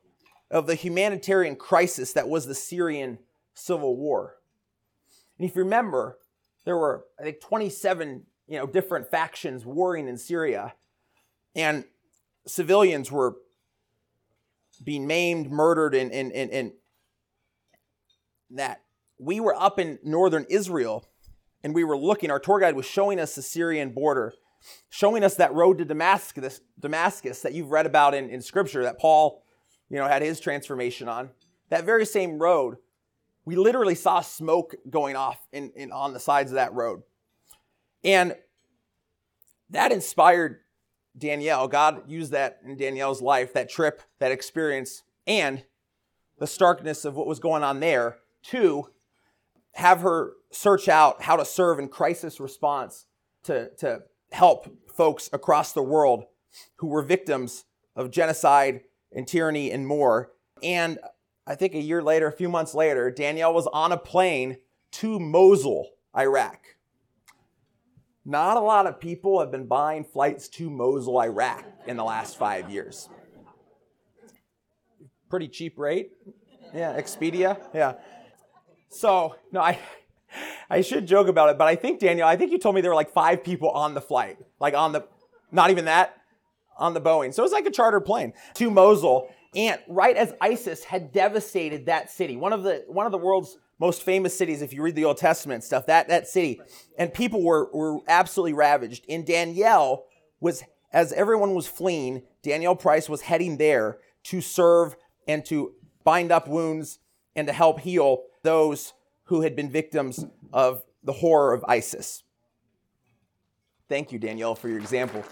of 0.51 0.67
the 0.67 0.75
humanitarian 0.75 1.57
crisis 1.57 2.13
that 2.15 2.29
was 2.29 2.47
the 2.47 2.55
Syrian 2.55 3.19
civil 3.55 3.97
war. 3.97 4.37
And 5.39 5.49
if 5.49 5.57
you 5.57 5.63
remember, 5.63 6.19
there 6.65 6.77
were, 6.77 7.05
I 7.19 7.25
think, 7.25 7.41
27 7.41 8.25
you 8.47 8.59
know, 8.59 8.67
different 8.67 9.11
factions 9.11 9.65
warring 9.65 10.09
in 10.09 10.17
Syria. 10.19 10.75
And 11.55 11.85
civilians 12.47 13.11
were 13.11 13.37
being 14.83 15.07
maimed, 15.07 15.51
murdered, 15.51 15.95
and, 15.95 16.11
and, 16.11 16.33
and, 16.33 16.51
and 16.51 16.73
that. 18.51 18.83
We 19.19 19.41
were 19.41 19.55
up 19.55 19.79
in 19.79 19.99
northern 20.03 20.47
Israel 20.49 21.07
and 21.63 21.75
we 21.75 21.85
were 21.85 21.97
looking, 21.97 22.31
our 22.31 22.39
tour 22.39 22.59
guide 22.59 22.75
was 22.75 22.87
showing 22.87 23.21
us 23.21 23.35
the 23.35 23.43
Syrian 23.43 23.91
border, 23.91 24.33
showing 24.89 25.23
us 25.23 25.35
that 25.37 25.53
road 25.53 25.79
to 25.79 25.85
Damascus, 25.85 26.61
Damascus 26.79 27.43
that 27.43 27.53
you've 27.53 27.71
read 27.71 27.87
about 27.87 28.15
in, 28.15 28.31
in 28.31 28.41
scripture 28.41 28.83
that 28.85 28.99
Paul, 28.99 29.45
you 29.89 29.99
know, 29.99 30.07
had 30.07 30.23
his 30.23 30.41
transformation 30.41 31.09
on. 31.09 31.31
That 31.69 31.85
very 31.85 32.07
same 32.07 32.39
road, 32.39 32.79
we 33.45 33.57
literally 33.57 33.95
saw 33.95 34.21
smoke 34.21 34.75
going 34.89 35.17
off 35.17 35.39
in, 35.53 35.71
in 35.77 35.93
on 35.93 36.13
the 36.13 36.21
sides 36.21 36.51
of 36.51 36.57
that 36.57 36.73
road. 36.73 37.03
And 38.03 38.35
that 39.69 39.93
inspired 39.93 40.61
Danielle. 41.17 41.69
God 41.69 42.09
used 42.11 42.33
that 42.33 42.61
in 42.65 42.77
Danielle's 42.77 43.21
life, 43.21 43.53
that 43.53 43.69
trip, 43.69 44.03
that 44.19 44.33
experience, 44.33 45.03
and 45.27 45.65
the 46.39 46.47
starkness 46.47 47.05
of 47.05 47.15
what 47.15 47.27
was 47.27 47.39
going 47.39 47.63
on 47.63 47.81
there 47.81 48.17
to 48.45 48.89
have 49.73 50.01
her 50.01 50.33
search 50.51 50.89
out 50.89 51.23
how 51.23 51.37
to 51.37 51.45
serve 51.45 51.79
in 51.79 51.89
crisis 51.89 52.41
response 52.41 53.07
to, 53.45 53.71
to 53.77 54.03
help 54.33 54.69
folks 54.95 55.31
across 55.33 55.73
the 55.73 55.83
world 55.83 56.25
who 56.77 56.89
were 56.89 57.03
victims 57.03 57.65
of 57.95 58.11
genocide 58.11 58.81
and 59.13 59.27
tyranny 59.27 59.71
and 59.71 59.87
more. 59.87 60.33
And 60.63 60.99
I 61.47 61.55
think 61.55 61.75
a 61.75 61.81
year 61.81 62.03
later, 62.03 62.27
a 62.27 62.33
few 62.33 62.49
months 62.49 62.75
later, 62.75 63.11
Danielle 63.11 63.55
was 63.55 63.67
on 63.69 63.93
a 63.93 63.97
plane 63.97 64.59
to 64.93 65.19
Mosul, 65.19 65.91
Iraq. 66.17 66.77
Not 68.25 68.57
a 68.57 68.61
lot 68.61 68.87
of 68.87 69.01
people 69.01 69.41
have 69.41 69.51
been 69.51 69.67
buying 69.67 70.05
flights 70.05 70.49
to 70.49 70.71
Mosul, 70.71 71.19
Iraq 71.21 71.65
in 71.87 71.97
the 71.97 72.05
last 72.05 72.37
five 72.37 72.69
years. 72.71 73.09
Pretty 75.29 75.49
cheap 75.49 75.79
rate. 75.79 76.13
Yeah, 76.75 77.01
Expedia. 77.01 77.59
Yeah. 77.73 77.95
So, 78.91 79.37
no, 79.53 79.61
I, 79.61 79.79
I 80.69 80.81
should 80.83 81.07
joke 81.07 81.29
about 81.29 81.49
it, 81.51 81.59
but 81.59 81.69
I 81.69 81.77
think, 81.77 82.01
Daniel, 82.01 82.27
I 82.27 82.37
think 82.37 82.53
you 82.53 82.59
told 82.59 82.75
me 82.75 82.81
there 82.81 82.91
were 82.91 82.97
like 82.97 83.13
five 83.13 83.43
people 83.43 83.71
on 83.71 83.95
the 83.95 84.01
flight, 84.01 84.39
like 84.59 84.75
on 84.75 84.93
the, 84.93 85.07
not 85.53 85.71
even 85.71 85.87
that, 85.87 86.17
on 86.77 86.95
the 86.95 87.01
Boeing. 87.01 87.33
So 87.33 87.43
it 87.43 87.45
was 87.45 87.53
like 87.53 87.67
a 87.67 87.71
charter 87.71 88.01
plane 88.01 88.33
to 88.55 88.71
Mosul. 88.71 89.29
And 89.55 89.81
right 89.89 90.17
as 90.17 90.33
ISIS 90.41 90.85
had 90.85 91.13
devastated 91.13 91.87
that 91.87 92.11
city, 92.11 92.37
one 92.37 92.53
of 92.53 92.63
the, 92.63 92.85
one 92.89 93.07
of 93.07 93.13
the 93.13 93.19
world's 93.19 93.59
most 93.79 94.03
famous 94.03 94.37
cities, 94.37 94.61
if 94.61 94.73
you 94.73 94.83
read 94.83 94.95
the 94.95 95.05
Old 95.05 95.17
Testament 95.17 95.65
stuff, 95.65 95.87
that, 95.87 96.09
that 96.09 96.29
city. 96.29 96.61
And 96.99 97.13
people 97.13 97.43
were, 97.43 97.71
were 97.73 98.01
absolutely 98.09 98.53
ravaged. 98.53 99.05
And 99.09 99.27
Danielle 99.27 100.05
was, 100.41 100.63
as 100.93 101.13
everyone 101.13 101.55
was 101.55 101.67
fleeing, 101.67 102.23
Danielle 102.43 102.77
Price 102.77 103.09
was 103.09 103.23
heading 103.23 103.57
there 103.57 103.99
to 104.25 104.41
serve 104.41 104.97
and 105.27 105.45
to 105.47 105.75
bind 106.05 106.31
up 106.31 106.47
wounds 106.47 106.99
and 107.35 107.47
to 107.47 107.53
help 107.53 107.81
heal 107.81 108.25
those 108.43 108.93
who 109.25 109.43
had 109.43 109.55
been 109.55 109.71
victims 109.71 110.25
of 110.53 110.83
the 111.03 111.13
horror 111.13 111.53
of 111.53 111.65
ISIS. 111.69 112.23
Thank 113.89 114.13
you, 114.13 114.19
Danielle, 114.19 114.55
for 114.55 114.69
your 114.69 114.79
example. 114.79 115.25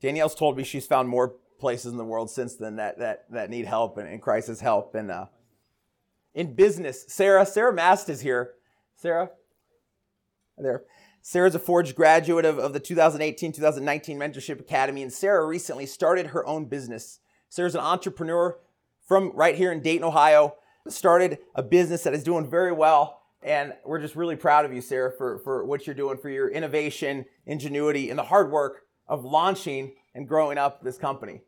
Danielle's 0.00 0.34
told 0.34 0.56
me 0.56 0.64
she's 0.64 0.86
found 0.86 1.08
more 1.08 1.36
places 1.60 1.92
in 1.92 1.96
the 1.96 2.04
world 2.04 2.28
since 2.28 2.56
then 2.56 2.74
that 2.76 2.98
that 2.98 3.30
that 3.30 3.48
need 3.48 3.66
help 3.66 3.96
and, 3.98 4.08
and 4.08 4.20
crisis 4.20 4.60
help. 4.60 4.96
And 4.96 5.12
uh, 5.12 5.26
in 6.34 6.54
business, 6.54 7.04
Sarah 7.06 7.46
Sarah 7.46 7.72
Mast 7.72 8.08
is 8.08 8.20
here. 8.20 8.54
Sarah, 8.96 9.30
there. 10.58 10.82
Sarah's 11.24 11.54
a 11.54 11.60
Forge 11.60 11.94
graduate 11.94 12.44
of, 12.44 12.58
of 12.58 12.72
the 12.72 12.80
2018 12.80 13.52
2019 13.52 14.18
Mentorship 14.18 14.58
Academy, 14.58 15.02
and 15.02 15.12
Sarah 15.12 15.46
recently 15.46 15.86
started 15.86 16.28
her 16.28 16.44
own 16.44 16.64
business. 16.64 17.20
Sarah's 17.48 17.76
an 17.76 17.80
entrepreneur 17.80 18.58
from 19.06 19.30
right 19.34 19.54
here 19.54 19.70
in 19.70 19.80
Dayton, 19.80 20.04
Ohio. 20.04 20.56
Started 20.88 21.38
a 21.54 21.62
business 21.62 22.02
that 22.02 22.12
is 22.12 22.24
doing 22.24 22.50
very 22.50 22.72
well. 22.72 23.20
And 23.40 23.72
we're 23.84 24.00
just 24.00 24.16
really 24.16 24.36
proud 24.36 24.64
of 24.64 24.72
you, 24.72 24.80
Sarah, 24.80 25.12
for, 25.12 25.38
for 25.38 25.64
what 25.64 25.86
you're 25.86 25.94
doing, 25.94 26.16
for 26.16 26.28
your 26.28 26.48
innovation, 26.48 27.24
ingenuity, 27.46 28.10
and 28.10 28.18
the 28.18 28.24
hard 28.24 28.50
work 28.50 28.82
of 29.06 29.24
launching 29.24 29.94
and 30.14 30.26
growing 30.26 30.58
up 30.58 30.82
this 30.82 30.98
company. 30.98 31.40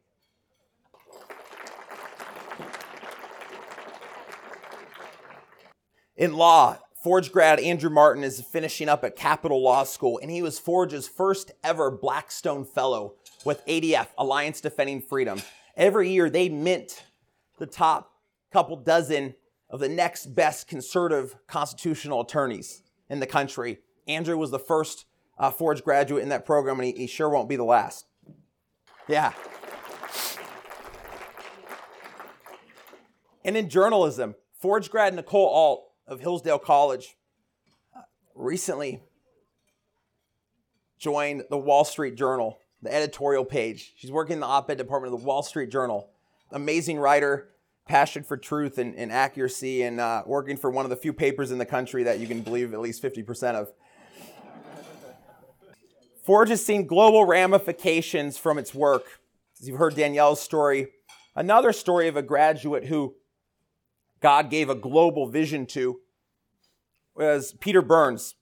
In 6.17 6.35
law, 6.35 6.79
Forge 7.05 7.31
grad 7.33 7.61
Andrew 7.61 7.91
Martin 7.91 8.25
is 8.25 8.41
finishing 8.41 8.89
up 8.89 9.05
at 9.05 9.15
Capital 9.15 9.63
Law 9.63 9.85
School, 9.85 10.19
and 10.23 10.31
he 10.31 10.41
was 10.41 10.59
Forge's 10.59 11.07
first 11.07 11.51
ever 11.63 11.91
Blackstone 11.91 12.65
Fellow 12.65 13.17
with 13.45 13.63
ADF, 13.67 14.07
Alliance 14.17 14.63
Defending 14.63 15.03
Freedom. 15.03 15.39
Every 15.77 16.09
year, 16.09 16.31
they 16.31 16.49
mint 16.49 17.05
the 17.59 17.67
top 17.67 18.15
couple 18.51 18.77
dozen 18.77 19.35
of 19.69 19.81
the 19.81 19.89
next 19.91 20.35
best 20.35 20.67
conservative 20.67 21.37
constitutional 21.47 22.23
attorneys 22.23 22.83
in 23.11 23.21
the 23.21 23.27
country. 23.27 23.81
Andrew 24.09 24.39
was 24.39 24.51
the 24.51 24.59
first 24.59 25.05
uh, 25.37 25.51
Forge 25.51 25.85
graduate 25.85 26.23
in 26.23 26.31
that 26.31 26.47
program, 26.47 26.81
and 26.81 26.87
he, 26.87 26.93
he 26.93 27.07
sure 27.07 27.29
won't 27.29 27.51
be 27.51 27.57
the 27.57 27.65
last. 27.65 28.07
Yeah. 29.09 29.35
And 33.45 33.59
in 33.59 33.69
journalism, 33.69 34.37
Forge 34.59 34.91
grad 34.91 35.13
Nicole 35.13 35.51
Alt 35.51 35.91
of 36.07 36.21
Hillsdale 36.21 36.59
College 36.59 37.17
uh, 37.97 38.01
recently 38.35 39.03
joined 40.99 41.45
the 41.51 41.57
Wall 41.57 41.85
Street 41.85 42.15
Journal, 42.15 42.59
the 42.83 42.95
editorial 42.95 43.45
page. 43.45 43.93
She's 43.97 44.13
working 44.13 44.35
in 44.35 44.41
the 44.41 44.47
op 44.47 44.71
ed 44.71 44.79
department 44.79 45.15
of 45.15 45.21
the 45.21 45.27
Wall 45.27 45.43
Street 45.43 45.71
Journal. 45.71 46.11
Amazing 46.51 46.99
writer, 46.99 47.49
passion 47.87 48.23
for 48.23 48.37
truth 48.37 48.79
and, 48.79 48.95
and 48.95 49.11
accuracy, 49.11 49.83
and 49.83 50.01
uh, 50.01 50.23
working 50.27 50.57
for 50.57 50.71
one 50.71 50.85
of 50.85 50.91
the 50.91 50.97
few 50.97 51.13
papers 51.13 51.51
in 51.51 51.59
the 51.59 51.67
country 51.67 52.05
that 52.05 52.21
you 52.21 52.27
can 52.27 52.41
believe 52.43 52.73
at 52.73 52.81
least 52.81 53.03
50% 53.03 53.55
of. 53.55 53.73
Forge 56.23 56.49
has 56.49 56.65
seen 56.65 56.87
global 56.87 57.27
ramifications 57.27 58.39
from 58.39 58.57
its 58.57 58.75
work. 58.75 59.05
As 59.61 59.69
you've 59.69 59.79
heard 59.79 59.95
Danielle's 59.95 60.41
story, 60.41 60.89
another 61.37 61.71
story 61.71 62.09
of 62.09 62.17
a 62.17 62.23
graduate 62.23 62.87
who 62.87 63.15
God 64.25 64.49
gave 64.49 64.71
a 64.71 64.75
global 64.75 65.27
vision 65.27 65.67
to 65.67 66.01
was 67.15 67.55
Peter 67.61 67.83
Burns. 67.83 68.37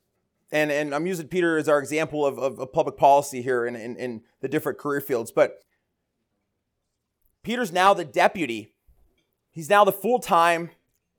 And, 0.53 0.71
and 0.71 0.95
I'm 0.95 1.09
using 1.09 1.27
Peter 1.27 1.59
as 1.59 1.69
our 1.69 1.81
example 1.81 2.25
of, 2.25 2.39
of, 2.39 2.61
of 2.61 2.73
public 2.73 2.97
policy 2.97 3.43
here 3.43 3.67
in, 3.67 3.75
in, 3.75 3.97
in 3.97 4.23
the 4.41 4.47
different 4.47 4.79
career 4.79 5.01
fields. 5.01 5.33
But 5.33 5.59
Peter's 7.43 7.73
now 7.73 7.95
the 7.95 8.05
deputy. 8.05 8.77
He's 9.51 9.69
now 9.69 9.85
the 9.85 9.91
full 9.91 10.21
time 10.21 10.71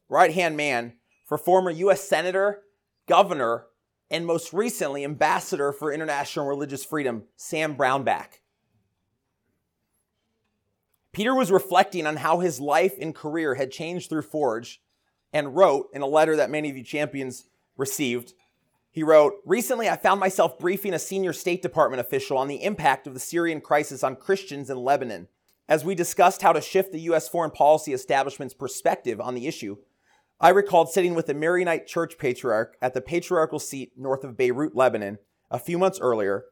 right 0.07 0.33
hand 0.33 0.55
man 0.55 0.93
for 1.25 1.37
former 1.37 1.69
U.S. 1.69 2.07
Senator, 2.07 2.61
Governor, 3.05 3.65
and 4.09 4.25
most 4.25 4.53
recently, 4.53 5.03
Ambassador 5.03 5.73
for 5.73 5.91
International 5.91 6.47
Religious 6.47 6.85
Freedom, 6.85 7.23
Sam 7.35 7.75
Brownback. 7.75 8.39
Peter 11.13 11.35
was 11.35 11.51
reflecting 11.51 12.07
on 12.07 12.17
how 12.17 12.39
his 12.39 12.59
life 12.59 12.95
and 12.99 13.13
career 13.13 13.55
had 13.55 13.71
changed 13.71 14.09
through 14.09 14.23
Forge 14.23 14.81
and 15.31 15.55
wrote 15.55 15.87
in 15.93 16.01
a 16.01 16.07
letter 16.07 16.35
that 16.35 16.49
many 16.49 16.69
of 16.69 16.75
you 16.75 16.83
champions 16.83 17.45
received. 17.77 18.33
He 18.91 19.03
wrote, 19.03 19.35
Recently, 19.45 19.87
I 19.87 19.95
found 19.95 20.19
myself 20.19 20.57
briefing 20.57 20.93
a 20.93 20.99
senior 20.99 21.31
State 21.31 21.61
Department 21.61 21.99
official 21.99 22.37
on 22.37 22.47
the 22.47 22.63
impact 22.63 23.05
of 23.05 23.13
the 23.13 23.19
Syrian 23.19 23.61
crisis 23.61 24.03
on 24.03 24.15
Christians 24.15 24.69
in 24.69 24.77
Lebanon. 24.77 25.27
As 25.69 25.85
we 25.85 25.95
discussed 25.95 26.41
how 26.41 26.51
to 26.51 26.61
shift 26.61 26.91
the 26.91 27.01
U.S. 27.01 27.29
foreign 27.29 27.51
policy 27.51 27.93
establishment's 27.93 28.53
perspective 28.53 29.21
on 29.21 29.33
the 29.33 29.47
issue, 29.47 29.77
I 30.39 30.49
recalled 30.49 30.91
sitting 30.91 31.15
with 31.15 31.27
the 31.27 31.33
Maronite 31.33 31.87
church 31.87 32.17
patriarch 32.17 32.75
at 32.81 32.93
the 32.93 33.01
patriarchal 33.01 33.59
seat 33.59 33.93
north 33.95 34.23
of 34.23 34.35
Beirut, 34.35 34.75
Lebanon, 34.75 35.19
a 35.49 35.59
few 35.59 35.77
months 35.77 35.99
earlier, 36.01 36.45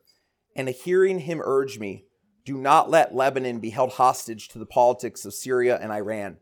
and 0.55 0.69
hearing 0.69 1.19
him 1.19 1.41
urge 1.43 1.77
me, 1.77 2.05
Do 2.43 2.57
not 2.57 2.89
let 2.89 3.13
Lebanon 3.13 3.59
be 3.59 3.69
held 3.69 3.93
hostage 3.93 4.47
to 4.49 4.59
the 4.59 4.65
politics 4.65 5.25
of 5.25 5.33
Syria 5.33 5.77
and 5.81 5.91
Iran. 5.91 6.37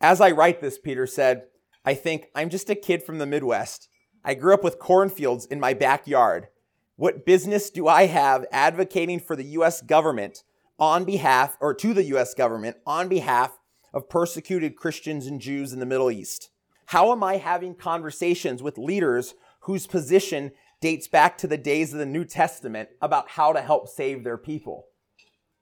As 0.00 0.20
I 0.20 0.30
write 0.30 0.60
this, 0.60 0.78
Peter 0.78 1.06
said, 1.06 1.44
I 1.84 1.94
think 1.94 2.28
I'm 2.34 2.48
just 2.48 2.70
a 2.70 2.74
kid 2.74 3.02
from 3.02 3.18
the 3.18 3.26
Midwest. 3.26 3.88
I 4.24 4.34
grew 4.34 4.54
up 4.54 4.62
with 4.62 4.78
cornfields 4.78 5.46
in 5.46 5.58
my 5.58 5.74
backyard. 5.74 6.48
What 6.96 7.26
business 7.26 7.70
do 7.70 7.88
I 7.88 8.06
have 8.06 8.46
advocating 8.52 9.18
for 9.18 9.34
the 9.34 9.44
U.S. 9.44 9.80
government 9.80 10.44
on 10.78 11.04
behalf, 11.04 11.56
or 11.60 11.74
to 11.74 11.92
the 11.92 12.04
U.S. 12.04 12.34
government 12.34 12.76
on 12.86 13.08
behalf 13.08 13.58
of 13.92 14.08
persecuted 14.08 14.76
Christians 14.76 15.26
and 15.26 15.40
Jews 15.40 15.72
in 15.72 15.80
the 15.80 15.86
Middle 15.86 16.10
East? 16.10 16.50
How 16.86 17.10
am 17.10 17.24
I 17.24 17.38
having 17.38 17.74
conversations 17.74 18.62
with 18.62 18.78
leaders 18.78 19.34
whose 19.60 19.86
position 19.86 20.52
dates 20.82 21.08
back 21.08 21.38
to 21.38 21.46
the 21.46 21.56
days 21.56 21.94
of 21.94 21.98
the 21.98 22.04
New 22.04 22.26
Testament 22.26 22.90
about 23.00 23.30
how 23.30 23.54
to 23.54 23.62
help 23.62 23.88
save 23.88 24.24
their 24.24 24.36
people? 24.36 24.84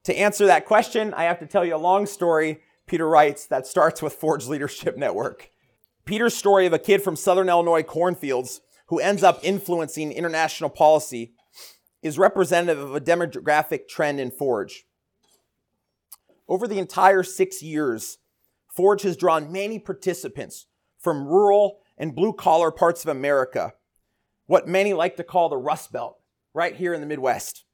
To 0.05 0.19
answer 0.19 0.47
that 0.47 0.65
question, 0.65 1.15
I 1.15 1.25
have 1.25 1.39
to 1.41 1.47
tell 1.47 1.65
you 1.65 1.77
a 1.77 1.79
long 1.79 2.07
story, 2.07 2.63
Peter 2.87 3.07
writes, 3.07 3.47
that 3.47 3.67
starts 3.67 4.03
with 4.03 4.15
Forge 4.15 4.47
Leadership 4.47 4.97
Network. 4.97 5.51
Peter's 6.07 6.35
story 6.35 6.67
of 6.67 6.73
a 6.73 6.79
kid 6.79 7.03
from 7.03 7.15
southern 7.15 7.51
Illinois 7.51 7.83
cornfields 7.83 8.63
who 8.87 8.99
ends 8.99 9.23
up 9.23 9.39
influencing 9.43 10.11
international 10.11 10.71
policy 10.71 11.35
is 12.03 12.19
representative 12.19 12.83
of 12.83 12.97
a 12.97 13.01
demographic 13.01 13.87
trend 13.89 14.19
in 14.19 14.31
Forge. 14.31 14.85
Over 16.49 16.67
the 16.67 16.79
entire 16.79 17.23
six 17.23 17.63
years, 17.63 18.19
Forge 18.75 19.03
has 19.03 19.17
drawn 19.17 19.53
many 19.53 19.79
participants 19.79 20.67
from 20.99 21.27
rural 21.27 21.79
and 21.99 22.17
blue 22.17 22.33
collar 22.33 22.71
parts 22.71 23.05
of 23.05 23.11
America, 23.11 23.75
what 24.51 24.67
many 24.67 24.93
like 24.93 25.15
to 25.15 25.23
call 25.23 25.49
the 25.49 25.57
Rust 25.57 25.93
Belt, 25.93 26.19
right 26.53 26.75
here 26.75 26.93
in 26.93 27.01
the 27.01 27.07
Midwest. 27.07 27.65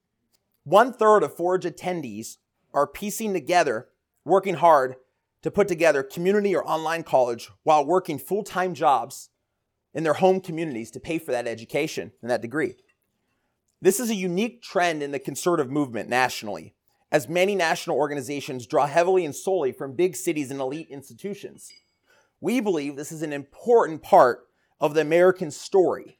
One 0.62 0.92
third 0.92 1.22
of 1.22 1.34
Forge 1.34 1.64
attendees 1.64 2.36
are 2.74 2.86
piecing 2.86 3.32
together, 3.32 3.88
working 4.26 4.56
hard 4.56 4.96
to 5.40 5.50
put 5.50 5.68
together 5.68 6.02
community 6.02 6.54
or 6.54 6.68
online 6.68 7.02
college 7.02 7.48
while 7.62 7.82
working 7.82 8.18
full 8.18 8.42
time 8.42 8.74
jobs 8.74 9.30
in 9.94 10.04
their 10.04 10.12
home 10.12 10.38
communities 10.38 10.90
to 10.90 11.00
pay 11.00 11.18
for 11.18 11.32
that 11.32 11.46
education 11.46 12.12
and 12.20 12.30
that 12.30 12.42
degree. 12.42 12.74
This 13.80 13.98
is 13.98 14.10
a 14.10 14.14
unique 14.14 14.60
trend 14.60 15.02
in 15.02 15.12
the 15.12 15.18
conservative 15.18 15.70
movement 15.70 16.10
nationally, 16.10 16.74
as 17.10 17.26
many 17.26 17.54
national 17.54 17.96
organizations 17.96 18.66
draw 18.66 18.86
heavily 18.86 19.24
and 19.24 19.34
solely 19.34 19.72
from 19.72 19.96
big 19.96 20.14
cities 20.14 20.50
and 20.50 20.60
elite 20.60 20.88
institutions. 20.90 21.72
We 22.38 22.60
believe 22.60 22.96
this 22.96 23.12
is 23.12 23.22
an 23.22 23.32
important 23.32 24.02
part 24.02 24.40
of 24.78 24.92
the 24.92 25.00
American 25.00 25.50
story 25.50 26.18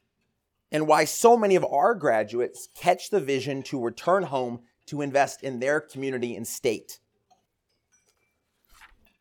and 0.71 0.87
why 0.87 1.05
so 1.05 1.37
many 1.37 1.55
of 1.55 1.65
our 1.65 1.95
graduates 1.95 2.69
catch 2.75 3.09
the 3.09 3.19
vision 3.19 3.63
to 3.63 3.81
return 3.81 4.23
home 4.23 4.59
to 4.87 5.01
invest 5.01 5.43
in 5.43 5.59
their 5.59 5.79
community 5.79 6.35
and 6.35 6.47
state. 6.47 6.99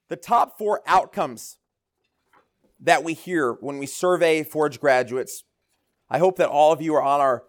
The 0.08 0.16
top 0.16 0.58
four 0.58 0.82
outcomes 0.86 1.58
that 2.80 3.02
we 3.02 3.14
hear 3.14 3.52
when 3.52 3.78
we 3.78 3.86
survey 3.86 4.42
Forge 4.42 4.80
graduates, 4.80 5.44
I 6.08 6.18
hope 6.18 6.36
that 6.36 6.48
all 6.48 6.72
of 6.72 6.80
you 6.80 6.94
are 6.94 7.02
on 7.02 7.20
our 7.20 7.44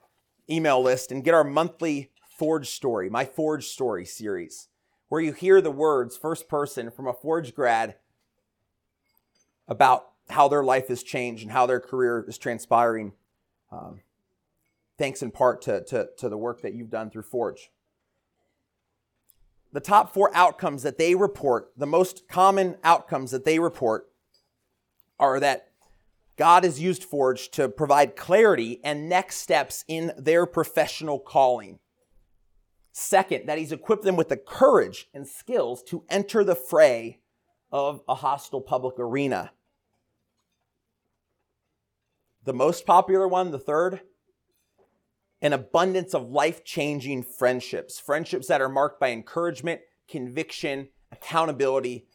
email 0.50 0.82
list 0.82 1.12
and 1.12 1.24
get 1.24 1.34
our 1.34 1.44
monthly 1.44 2.12
Forge 2.38 2.70
story, 2.70 3.10
my 3.10 3.26
Forge 3.26 3.66
story 3.66 4.06
series, 4.06 4.70
where 5.10 5.22
you 5.22 5.34
hear 5.34 5.62
the 5.62 5.72
words 5.72 6.18
first 6.18 6.48
person 6.48 6.92
from 6.92 7.08
a 7.08 7.14
Forge 7.14 7.54
grad 7.54 7.96
about 9.68 10.10
how 10.30 10.48
their 10.48 10.64
life 10.64 10.88
has 10.88 11.04
changed 11.04 11.44
and 11.44 11.52
how 11.52 11.66
their 11.66 11.80
career 11.80 12.26
is 12.28 12.38
transpiring. 12.38 13.14
Um, 13.72 14.02
thanks 14.98 15.22
in 15.22 15.32
part 15.32 15.62
to, 15.64 15.84
to, 15.86 16.10
to 16.18 16.30
the 16.30 16.38
work 16.38 16.62
that 16.62 16.74
you've 16.74 16.90
done 16.90 17.10
through 17.10 17.24
Forge. 17.24 17.70
The 19.74 19.80
top 19.80 20.14
four 20.14 20.32
outcomes 20.34 20.84
that 20.84 20.98
they 20.98 21.14
report, 21.14 21.72
the 21.76 21.86
most 21.86 22.28
common 22.28 22.78
outcomes 22.84 23.32
that 23.32 23.46
they 23.46 23.60
report, 23.60 24.10
are 25.20 25.40
that 25.40 25.68
God 26.38 26.64
has 26.64 26.80
used 26.80 27.04
Forge 27.04 27.50
to 27.52 27.68
provide 27.68 28.16
clarity 28.16 28.80
and 28.84 29.10
next 29.10 29.38
steps 29.38 29.84
in 29.88 30.14
their 30.18 30.46
professional 30.46 31.20
calling. 31.20 31.80
Second, 32.92 33.48
that 33.48 33.58
He's 33.58 33.72
equipped 33.72 34.04
them 34.04 34.16
with 34.16 34.30
the 34.30 34.38
courage 34.38 35.10
and 35.14 35.28
skills 35.28 35.84
to 35.84 36.04
enter 36.10 36.44
the 36.44 36.56
fray 36.56 37.20
of 37.72 38.02
a 38.08 38.16
hostile 38.16 38.62
public 38.62 38.96
arena. 38.98 39.52
The 42.48 42.54
most 42.54 42.86
popular 42.86 43.28
one, 43.28 43.52
the 43.52 43.60
third, 43.60 44.00
an 45.42 45.52
abundance 45.52 46.14
of 46.14 46.30
life 46.30 46.64
changing 46.64 47.24
friendships, 47.24 48.00
friendships 48.00 48.48
that 48.48 48.62
are 48.62 48.70
marked 48.70 49.02
by 49.02 49.12
encouragement, 49.12 49.82
conviction, 50.08 50.88
accountability, 51.12 52.08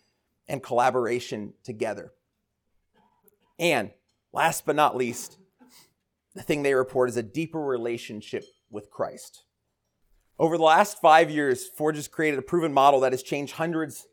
and 0.49 0.63
collaboration 0.63 1.53
together. 1.63 2.15
And 3.59 3.91
last 4.33 4.65
but 4.65 4.75
not 4.75 4.97
least, 4.97 5.37
the 6.35 6.43
thing 6.43 6.63
they 6.63 6.73
report 6.73 7.11
is 7.11 7.19
a 7.19 7.23
deeper 7.23 7.61
relationship 7.61 8.45
with 8.71 8.91
Christ. 8.91 9.45
Over 10.39 10.57
the 10.57 10.65
last 10.65 10.99
five 10.99 11.31
years, 11.31 11.69
Forge 11.69 11.97
has 11.97 12.09
created 12.09 12.39
a 12.39 12.43
proven 12.43 12.73
model 12.73 13.01
that 13.01 13.13
has 13.13 13.23
changed 13.23 13.57
hundreds, 13.57 14.07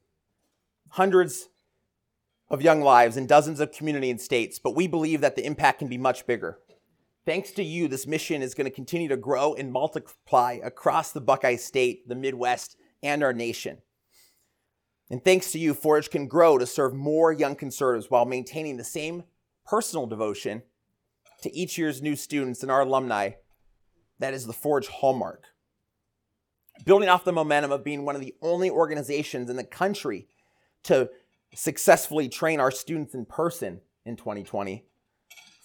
hundreds 0.89 1.47
of 2.49 2.61
young 2.61 2.81
lives 2.81 3.17
in 3.17 3.27
dozens 3.27 3.59
of 3.59 3.71
community 3.71 4.09
and 4.09 4.19
states, 4.19 4.59
but 4.59 4.75
we 4.75 4.87
believe 4.87 5.21
that 5.21 5.35
the 5.35 5.45
impact 5.45 5.79
can 5.79 5.87
be 5.87 5.97
much 5.97 6.25
bigger. 6.25 6.59
Thanks 7.25 7.51
to 7.51 7.63
you, 7.63 7.87
this 7.87 8.07
mission 8.07 8.41
is 8.41 8.55
going 8.55 8.65
to 8.65 8.71
continue 8.71 9.07
to 9.09 9.17
grow 9.17 9.53
and 9.53 9.71
multiply 9.71 10.59
across 10.63 11.11
the 11.11 11.21
Buckeye 11.21 11.57
State, 11.57 12.07
the 12.07 12.15
Midwest, 12.15 12.75
and 13.03 13.23
our 13.23 13.33
nation. 13.33 13.79
And 15.11 15.23
thanks 15.23 15.51
to 15.51 15.59
you, 15.59 15.73
Forge 15.73 16.09
can 16.09 16.27
grow 16.27 16.57
to 16.57 16.65
serve 16.65 16.93
more 16.93 17.31
young 17.31 17.55
conservatives 17.55 18.09
while 18.09 18.25
maintaining 18.25 18.77
the 18.77 18.83
same 18.83 19.23
personal 19.65 20.07
devotion 20.07 20.63
to 21.41 21.55
each 21.55 21.77
year's 21.77 22.01
new 22.01 22.15
students 22.15 22.63
and 22.63 22.71
our 22.71 22.81
alumni 22.81 23.31
that 24.19 24.33
is 24.33 24.45
the 24.45 24.53
Forge 24.53 24.87
hallmark. 24.87 25.45
Building 26.85 27.09
off 27.09 27.25
the 27.25 27.31
momentum 27.31 27.71
of 27.71 27.83
being 27.83 28.05
one 28.05 28.15
of 28.15 28.21
the 28.21 28.35
only 28.41 28.69
organizations 28.69 29.49
in 29.49 29.55
the 29.55 29.63
country 29.63 30.27
to 30.83 31.09
successfully 31.55 32.29
train 32.29 32.59
our 32.59 32.71
students 32.71 33.13
in 33.13 33.25
person 33.25 33.81
in 34.05 34.15
2020. 34.15 34.85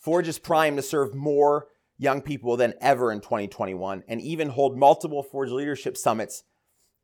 Forge 0.00 0.28
is 0.28 0.38
primed 0.38 0.76
to 0.76 0.82
serve 0.82 1.14
more 1.14 1.68
young 1.96 2.20
people 2.20 2.56
than 2.56 2.74
ever 2.80 3.12
in 3.12 3.20
2021 3.20 4.02
and 4.08 4.20
even 4.20 4.50
hold 4.50 4.76
multiple 4.76 5.22
Forge 5.22 5.50
leadership 5.50 5.96
summits 5.96 6.42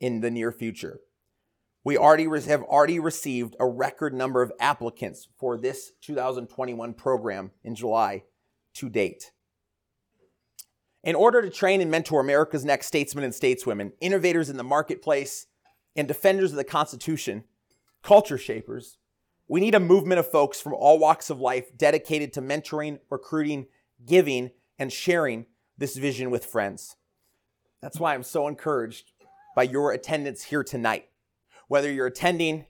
in 0.01 0.21
the 0.21 0.31
near 0.31 0.53
future. 0.53 1.01
We 1.85 1.97
already 1.97 2.25
have 2.47 2.63
already 2.65 2.99
received 2.99 3.57
a 3.59 3.67
record 3.67 4.13
number 4.13 4.43
of 4.43 4.53
applicants 4.61 5.29
for 5.39 5.57
this 5.57 5.93
2021 6.03 6.93
program 6.95 7.53
in 7.65 7.75
July 7.75 8.25
to 8.75 8.91
date. 8.91 9.33
In 11.03 11.15
order 11.15 11.41
to 11.41 11.49
train 11.49 11.81
and 11.81 11.91
mentor 11.91 12.21
America's 12.21 12.65
next 12.65 12.87
statesmen 12.87 13.25
and 13.25 13.33
stateswomen, 13.33 13.93
innovators 14.01 14.51
in 14.51 14.59
the 14.59 14.65
marketplace, 14.65 15.47
and 15.97 16.07
defenders 16.07 16.51
of 16.51 16.57
the 16.57 16.65
Constitution, 16.65 17.45
culture 18.03 18.39
shapers, 18.39 18.99
we 19.49 19.61
need 19.61 19.75
a 19.75 19.81
movement 19.81 20.21
of 20.21 20.31
folks 20.31 20.61
from 20.61 20.75
all 20.75 20.99
walks 20.99 21.29
of 21.31 21.41
life 21.41 21.77
dedicated 21.77 22.33
to 22.35 22.43
mentoring, 22.43 23.01
recruiting, 23.11 23.67
giving, 24.07 24.51
and 24.79 24.93
sharing 24.93 25.47
this 25.77 25.97
vision 25.97 26.31
with 26.31 26.47
friends. 26.47 26.97
That's 27.83 27.99
why 27.99 28.15
I'm 28.15 28.23
so 28.23 28.47
encouraged 28.47 29.13
by 29.57 29.65
your 29.65 29.93
attendance 29.93 30.45
here 30.45 30.63
tonight. 30.63 31.09
Whether 31.69 31.91
you're 31.91 32.07
attending, 32.07 32.67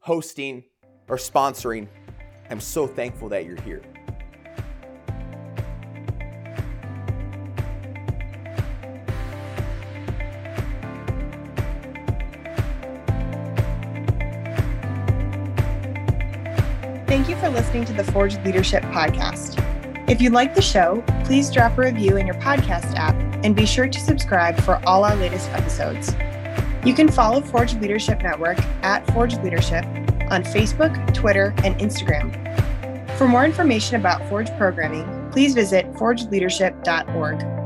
hosting, 0.00 0.64
or 1.08 1.16
sponsoring, 1.16 1.88
I'm 2.50 2.60
so 2.60 2.86
thankful 2.86 3.28
that 3.30 3.44
you're 3.44 3.60
here. 3.62 3.82
Thank 17.28 17.42
you 17.42 17.46
for 17.46 17.54
listening 17.54 17.84
to 17.84 17.92
the 17.92 18.04
Forge 18.04 18.42
Leadership 18.42 18.82
Podcast. 18.84 19.62
If 20.08 20.18
you 20.18 20.30
like 20.30 20.54
the 20.54 20.62
show, 20.62 21.04
please 21.24 21.50
drop 21.50 21.76
a 21.76 21.82
review 21.82 22.16
in 22.16 22.26
your 22.26 22.36
podcast 22.36 22.94
app 22.94 23.14
and 23.44 23.54
be 23.54 23.66
sure 23.66 23.86
to 23.86 24.00
subscribe 24.00 24.58
for 24.62 24.80
all 24.86 25.04
our 25.04 25.14
latest 25.14 25.50
episodes. 25.50 26.16
You 26.86 26.94
can 26.94 27.06
follow 27.06 27.42
Forge 27.42 27.74
Leadership 27.74 28.22
Network 28.22 28.58
at 28.82 29.06
Forge 29.12 29.36
Leadership 29.40 29.84
on 30.30 30.42
Facebook, 30.42 31.12
Twitter, 31.12 31.52
and 31.64 31.78
Instagram. 31.78 32.32
For 33.18 33.28
more 33.28 33.44
information 33.44 33.96
about 33.96 34.26
Forge 34.30 34.48
programming, 34.56 35.30
please 35.30 35.52
visit 35.52 35.84
forgeleadership.org. 35.92 37.57